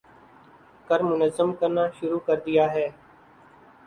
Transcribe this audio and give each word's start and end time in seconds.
کر 0.87 0.99
منظم 1.01 1.49
کرنا 1.59 1.83
شروع 1.97 2.19
کر 2.27 2.37
دیا 2.45 2.65
ہے۔ 2.73 2.87